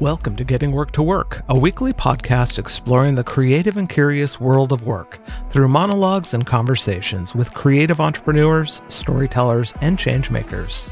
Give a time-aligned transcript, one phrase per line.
[0.00, 4.72] Welcome to Getting Work to Work, a weekly podcast exploring the creative and curious world
[4.72, 5.20] of work
[5.50, 10.90] through monologues and conversations with creative entrepreneurs, storytellers, and changemakers.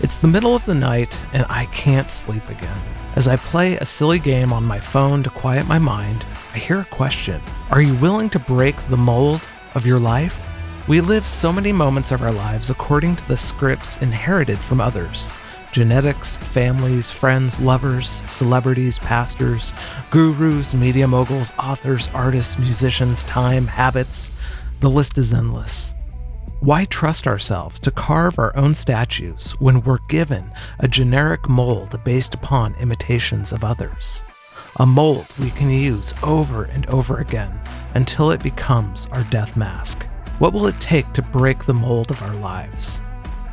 [0.00, 2.80] It's the middle of the night and I can't sleep again.
[3.14, 6.24] As I play a silly game on my phone to quiet my mind,
[6.54, 9.42] I hear a question Are you willing to break the mold
[9.74, 10.48] of your life?
[10.88, 15.34] We live so many moments of our lives according to the scripts inherited from others
[15.72, 19.74] genetics, families, friends, lovers, celebrities, pastors,
[20.12, 24.30] gurus, media moguls, authors, artists, musicians, time, habits.
[24.78, 25.92] The list is endless.
[26.60, 32.32] Why trust ourselves to carve our own statues when we're given a generic mold based
[32.32, 34.22] upon imitations of others?
[34.76, 37.60] A mold we can use over and over again
[37.94, 40.05] until it becomes our death mask.
[40.38, 43.00] What will it take to break the mold of our lives?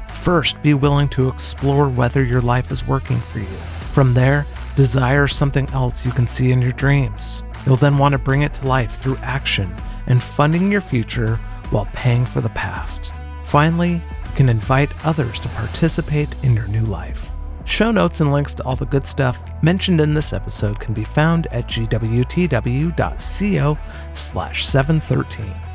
[0.09, 3.55] First, be willing to explore whether your life is working for you.
[3.93, 4.45] From there,
[4.75, 7.43] desire something else you can see in your dreams.
[7.65, 9.73] You'll then want to bring it to life through action
[10.07, 11.37] and funding your future
[11.69, 13.13] while paying for the past.
[13.45, 17.31] Finally, you can invite others to participate in your new life.
[17.63, 21.05] Show notes and links to all the good stuff mentioned in this episode can be
[21.05, 22.17] found at gwtw.co
[24.13, 25.72] slash 713.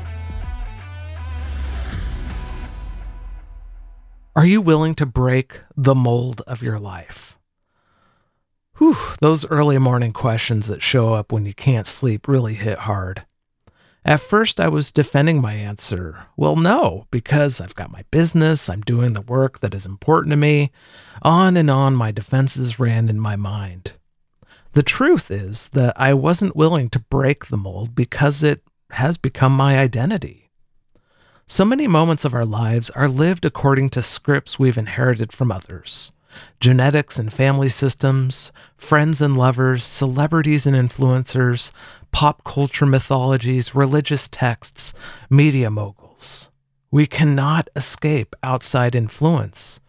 [4.35, 7.39] Are you willing to break the mold of your life?
[8.77, 13.25] Whew, those early morning questions that show up when you can't sleep really hit hard.
[14.05, 16.27] At first, I was defending my answer.
[16.37, 20.37] Well, no, because I've got my business, I'm doing the work that is important to
[20.37, 20.71] me.
[21.23, 23.93] On and on, my defenses ran in my mind.
[24.73, 29.53] The truth is that I wasn't willing to break the mold because it has become
[29.53, 30.38] my identity.
[31.51, 36.11] So many moments of our lives are lived according to scripts we've inherited from others
[36.59, 41.71] genetics and family systems, friends and lovers, celebrities and influencers,
[42.11, 44.93] pop culture mythologies, religious texts,
[45.27, 46.51] media moguls.
[46.91, 49.79] We cannot escape outside influence,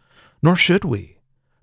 [0.42, 1.18] nor should we.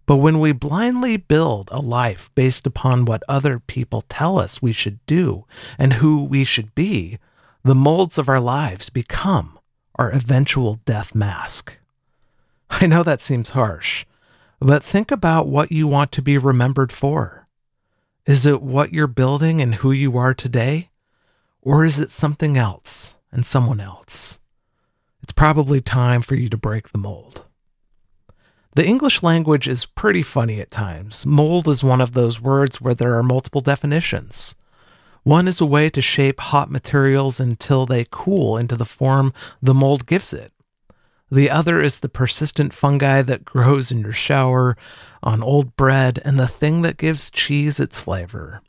[0.06, 4.74] But when we blindly build a life based upon what other people tell us we
[4.74, 5.46] should do
[5.80, 7.18] and who we should be,
[7.64, 9.57] the molds of our lives become
[9.98, 11.78] our eventual death mask.
[12.70, 14.06] I know that seems harsh,
[14.60, 17.46] but think about what you want to be remembered for.
[18.26, 20.90] Is it what you're building and who you are today?
[21.62, 24.40] Or is it something else and someone else?
[25.24, 27.44] It's probably time for you to break the mold.
[28.76, 31.26] The English language is pretty funny at times.
[31.26, 34.56] Mold is one of those words where there are multiple definitions.
[35.28, 39.74] One is a way to shape hot materials until they cool into the form the
[39.74, 40.54] mold gives it.
[41.30, 44.78] The other is the persistent fungi that grows in your shower,
[45.22, 48.62] on old bread, and the thing that gives cheese its flavor.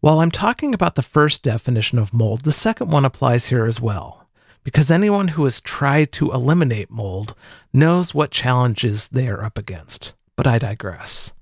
[0.00, 3.80] While I'm talking about the first definition of mold, the second one applies here as
[3.80, 4.26] well,
[4.64, 7.36] because anyone who has tried to eliminate mold
[7.72, 10.14] knows what challenges they are up against.
[10.34, 11.32] But I digress.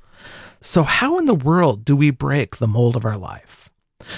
[0.61, 3.68] So, how in the world do we break the mold of our life?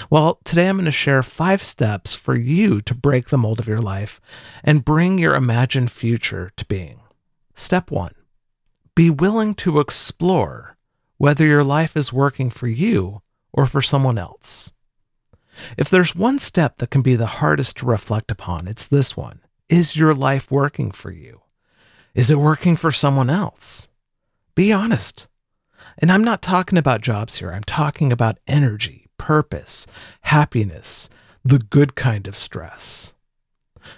[0.09, 3.67] Well, today I'm going to share five steps for you to break the mold of
[3.67, 4.21] your life
[4.63, 6.99] and bring your imagined future to being.
[7.55, 8.13] Step one
[8.93, 10.77] be willing to explore
[11.17, 13.21] whether your life is working for you
[13.53, 14.73] or for someone else.
[15.77, 19.39] If there's one step that can be the hardest to reflect upon, it's this one
[19.69, 21.41] Is your life working for you?
[22.13, 23.87] Is it working for someone else?
[24.55, 25.27] Be honest.
[25.97, 29.85] And I'm not talking about jobs here, I'm talking about energy purpose,
[30.21, 31.07] happiness,
[31.45, 33.13] the good kind of stress.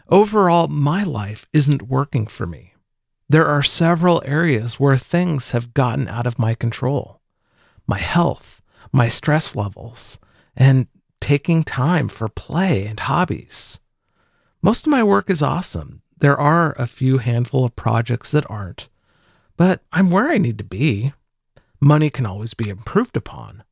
[0.09, 2.73] Overall, my life isn't working for me.
[3.29, 7.21] There are several areas where things have gotten out of my control
[7.87, 8.61] my health,
[8.91, 10.19] my stress levels,
[10.55, 10.87] and
[11.19, 13.79] taking time for play and hobbies.
[14.61, 16.01] Most of my work is awesome.
[16.17, 18.89] There are a few handful of projects that aren't,
[19.57, 21.13] but I'm where I need to be.
[21.81, 23.63] Money can always be improved upon,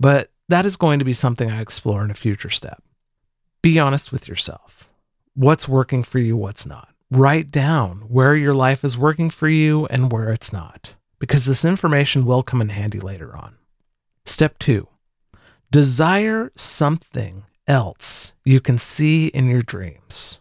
[0.00, 2.82] but that is going to be something I explore in a future step.
[3.62, 4.90] Be honest with yourself.
[5.34, 6.92] What's working for you, what's not.
[7.08, 11.64] Write down where your life is working for you and where it's not, because this
[11.64, 13.56] information will come in handy later on.
[14.24, 14.88] Step two
[15.70, 20.40] desire something else you can see in your dreams.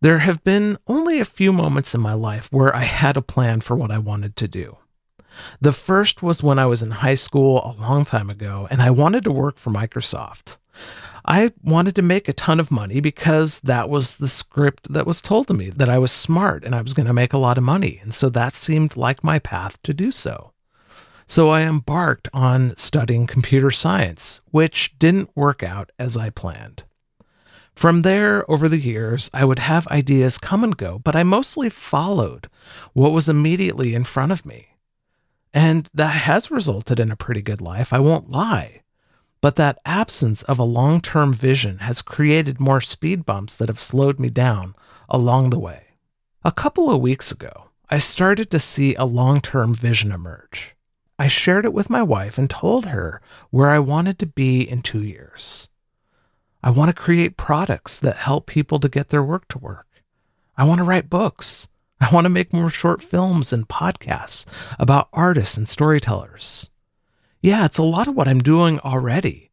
[0.00, 3.60] There have been only a few moments in my life where I had a plan
[3.60, 4.78] for what I wanted to do.
[5.60, 8.90] The first was when I was in high school a long time ago, and I
[8.90, 10.56] wanted to work for Microsoft.
[11.24, 15.20] I wanted to make a ton of money because that was the script that was
[15.20, 17.58] told to me that I was smart and I was going to make a lot
[17.58, 17.98] of money.
[18.02, 20.52] And so that seemed like my path to do so.
[21.26, 26.84] So I embarked on studying computer science, which didn't work out as I planned.
[27.74, 31.68] From there, over the years, I would have ideas come and go, but I mostly
[31.68, 32.48] followed
[32.94, 34.67] what was immediately in front of me.
[35.52, 38.82] And that has resulted in a pretty good life, I won't lie.
[39.40, 43.80] But that absence of a long term vision has created more speed bumps that have
[43.80, 44.74] slowed me down
[45.08, 45.84] along the way.
[46.44, 50.74] A couple of weeks ago, I started to see a long term vision emerge.
[51.18, 54.82] I shared it with my wife and told her where I wanted to be in
[54.82, 55.68] two years.
[56.62, 59.86] I want to create products that help people to get their work to work.
[60.56, 61.68] I want to write books.
[62.00, 64.44] I want to make more short films and podcasts
[64.78, 66.70] about artists and storytellers.
[67.40, 69.50] Yeah, it's a lot of what I'm doing already,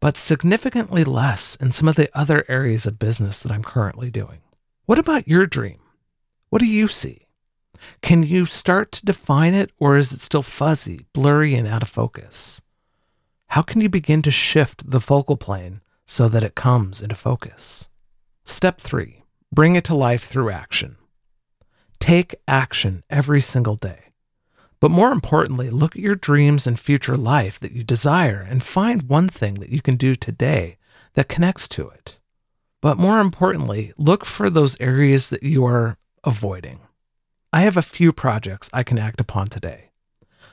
[0.00, 4.40] but significantly less in some of the other areas of business that I'm currently doing.
[4.86, 5.80] What about your dream?
[6.50, 7.26] What do you see?
[8.02, 11.88] Can you start to define it, or is it still fuzzy, blurry, and out of
[11.88, 12.60] focus?
[13.48, 17.88] How can you begin to shift the focal plane so that it comes into focus?
[18.44, 20.96] Step three bring it to life through action.
[22.00, 24.12] Take action every single day.
[24.80, 29.08] But more importantly, look at your dreams and future life that you desire and find
[29.08, 30.76] one thing that you can do today
[31.14, 32.18] that connects to it.
[32.80, 36.80] But more importantly, look for those areas that you are avoiding.
[37.52, 39.90] I have a few projects I can act upon today.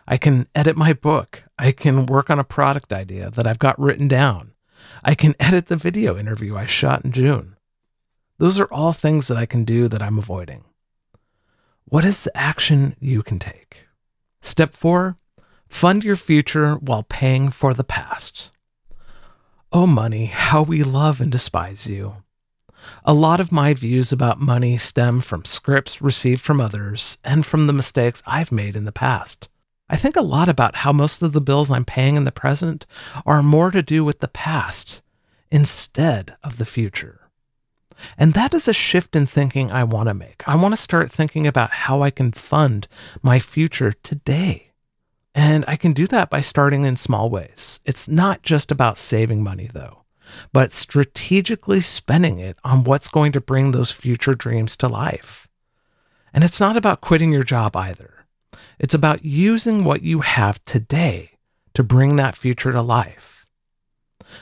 [0.08, 1.44] I can edit my book.
[1.60, 4.54] I can work on a product idea that I've got written down.
[5.04, 7.58] I can edit the video interview I shot in June.
[8.38, 10.64] Those are all things that I can do that I'm avoiding.
[11.88, 13.86] What is the action you can take?
[14.42, 15.18] Step four,
[15.68, 18.52] fund your future while paying for the past.
[19.72, 22.24] Oh, money, how we love and despise you.
[23.04, 27.68] A lot of my views about money stem from scripts received from others and from
[27.68, 29.48] the mistakes I've made in the past.
[29.88, 32.88] I think a lot about how most of the bills I'm paying in the present
[33.28, 35.04] are more to do with the past
[35.52, 37.25] instead of the future.
[38.18, 40.44] And that is a shift in thinking I want to make.
[40.48, 42.88] I want to start thinking about how I can fund
[43.22, 44.72] my future today.
[45.34, 47.82] And I can do that by starting in small ways.
[47.86, 50.06] It's not just about saving money, though,
[50.54, 55.50] but strategically spending it on what's going to bring those future dreams to life.
[56.34, 58.26] And it's not about quitting your job either.
[58.80, 61.32] It's about using what you have today
[61.74, 63.46] to bring that future to life.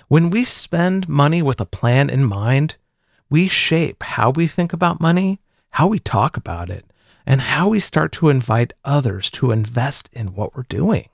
[0.07, 2.75] When we spend money with a plan in mind,
[3.33, 5.39] we shape how we think about money,
[5.71, 6.85] how we talk about it,
[7.25, 11.09] and how we start to invite others to invest in what we're doing.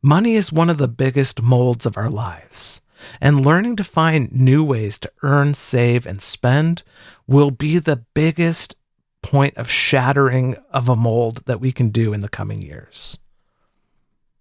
[0.00, 2.80] Money is one of the biggest molds of our lives,
[3.20, 6.84] and learning to find new ways to earn, save, and spend
[7.26, 8.76] will be the biggest
[9.20, 13.18] point of shattering of a mold that we can do in the coming years.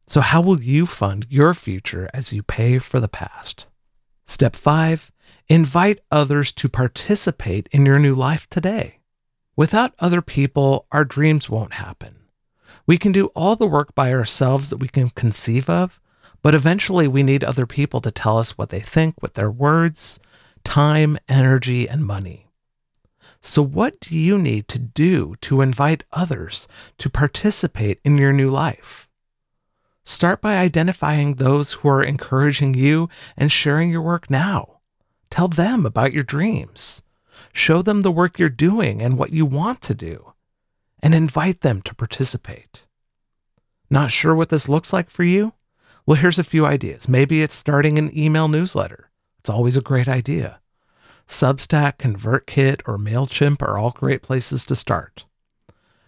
[0.06, 3.66] So, how will you fund your future as you pay for the past?
[4.28, 5.12] Step five
[5.50, 9.00] Invite others to participate in your new life today.
[9.56, 12.18] Without other people, our dreams won't happen.
[12.86, 16.02] We can do all the work by ourselves that we can conceive of,
[16.42, 20.20] but eventually we need other people to tell us what they think with their words,
[20.66, 22.50] time, energy, and money.
[23.40, 28.50] So, what do you need to do to invite others to participate in your new
[28.50, 29.07] life?
[30.08, 34.80] Start by identifying those who are encouraging you and sharing your work now.
[35.30, 37.02] Tell them about your dreams.
[37.52, 40.32] Show them the work you're doing and what you want to do,
[41.04, 42.86] and invite them to participate.
[43.90, 45.52] Not sure what this looks like for you?
[46.06, 47.10] Well, here's a few ideas.
[47.10, 49.10] Maybe it's starting an email newsletter.
[49.40, 50.62] It's always a great idea.
[51.28, 55.26] Substack, ConvertKit, or MailChimp are all great places to start.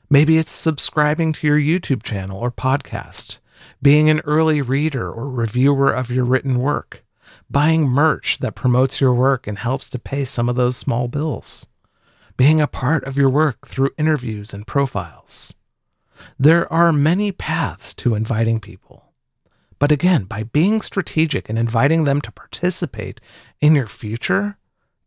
[0.09, 3.39] Maybe it's subscribing to your YouTube channel or podcast,
[3.81, 7.03] being an early reader or reviewer of your written work,
[7.49, 11.67] buying merch that promotes your work and helps to pay some of those small bills,
[12.37, 15.53] being a part of your work through interviews and profiles.
[16.37, 19.13] There are many paths to inviting people.
[19.79, 23.21] But again, by being strategic and inviting them to participate
[23.61, 24.57] in your future,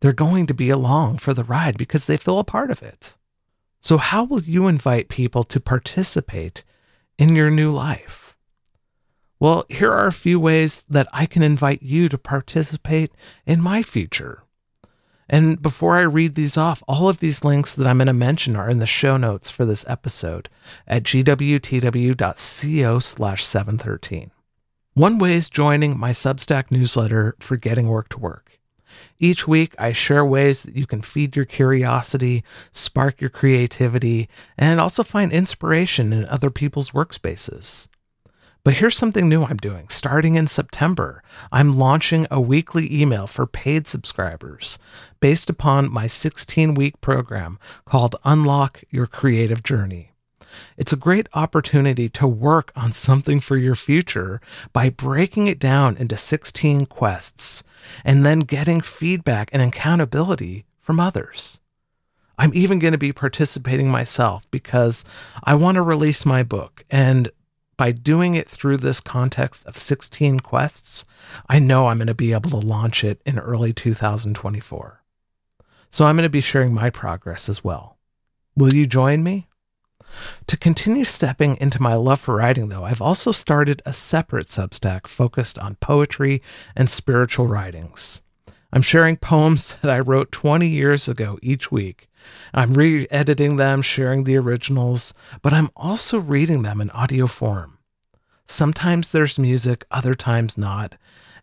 [0.00, 3.16] they're going to be along for the ride because they feel a part of it.
[3.80, 6.64] So, how will you invite people to participate
[7.18, 8.31] in your new life?
[9.42, 13.10] Well, here are a few ways that I can invite you to participate
[13.44, 14.44] in my future.
[15.28, 18.54] And before I read these off, all of these links that I'm going to mention
[18.54, 20.48] are in the show notes for this episode
[20.86, 24.30] at gwtw.co slash 713.
[24.94, 28.60] One way is joining my Substack newsletter for getting work to work.
[29.18, 34.78] Each week, I share ways that you can feed your curiosity, spark your creativity, and
[34.78, 37.88] also find inspiration in other people's workspaces.
[38.64, 39.88] But here's something new I'm doing.
[39.88, 44.78] Starting in September, I'm launching a weekly email for paid subscribers
[45.18, 50.12] based upon my 16 week program called Unlock Your Creative Journey.
[50.76, 54.40] It's a great opportunity to work on something for your future
[54.72, 57.64] by breaking it down into 16 quests
[58.04, 61.58] and then getting feedback and accountability from others.
[62.38, 65.04] I'm even going to be participating myself because
[65.42, 66.84] I want to release my book.
[66.90, 67.30] And
[67.76, 71.04] by doing it through this context of 16 quests,
[71.48, 75.02] I know I'm going to be able to launch it in early 2024.
[75.90, 77.98] So I'm going to be sharing my progress as well.
[78.56, 79.48] Will you join me?
[80.46, 85.06] To continue stepping into my love for writing, though, I've also started a separate Substack
[85.06, 86.42] focused on poetry
[86.76, 88.22] and spiritual writings.
[88.72, 92.08] I'm sharing poems that I wrote 20 years ago each week.
[92.54, 97.78] I'm re editing them, sharing the originals, but I'm also reading them in audio form.
[98.46, 100.96] Sometimes there's music, other times not,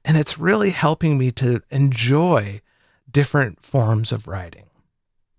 [0.05, 2.61] and it's really helping me to enjoy
[3.11, 4.65] different forms of writing.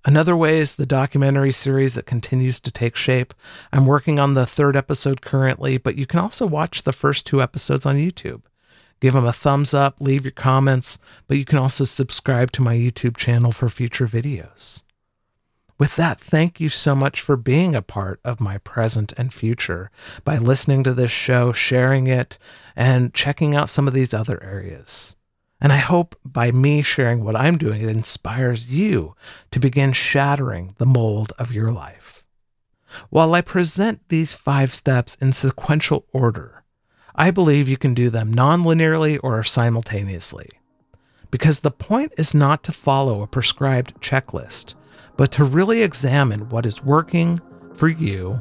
[0.05, 3.35] Another way is the documentary series that continues to take shape.
[3.71, 7.43] I'm working on the third episode currently, but you can also watch the first two
[7.43, 8.43] episodes on YouTube.
[9.01, 12.75] Give them a thumbs up, leave your comments, but you can also subscribe to my
[12.75, 14.83] YouTube channel for future videos.
[15.81, 19.91] With that, thank you so much for being a part of my present and future
[20.25, 22.37] by listening to this show, sharing it,
[22.77, 25.17] and checking out some of these other areas.
[25.59, 29.17] And I hope by me sharing what I'm doing, it inspires you
[29.53, 32.27] to begin shattering the mold of your life.
[33.09, 36.63] While I present these five steps in sequential order,
[37.15, 40.51] I believe you can do them non-linearly or simultaneously.
[41.31, 44.75] Because the point is not to follow a prescribed checklist,
[45.21, 47.43] but to really examine what is working
[47.75, 48.33] for you,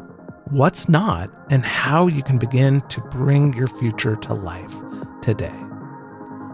[0.49, 4.73] what's not, and how you can begin to bring your future to life
[5.21, 5.61] today.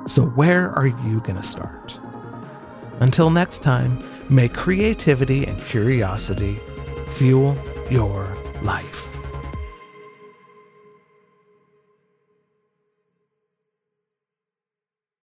[0.07, 1.99] So, where are you going to start?
[3.01, 6.57] Until next time, may creativity and curiosity
[7.09, 7.55] fuel
[7.91, 9.14] your life.